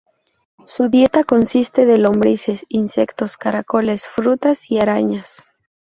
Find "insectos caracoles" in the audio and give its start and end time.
2.69-4.07